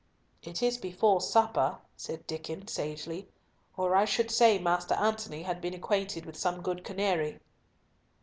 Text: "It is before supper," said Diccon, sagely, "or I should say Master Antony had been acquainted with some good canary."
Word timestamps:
"It 0.41 0.63
is 0.63 0.79
before 0.79 1.21
supper," 1.21 1.77
said 1.95 2.25
Diccon, 2.25 2.67
sagely, 2.67 3.29
"or 3.77 3.95
I 3.95 4.05
should 4.05 4.31
say 4.31 4.57
Master 4.57 4.95
Antony 4.95 5.43
had 5.43 5.61
been 5.61 5.75
acquainted 5.75 6.25
with 6.25 6.35
some 6.37 6.63
good 6.63 6.83
canary." 6.83 7.39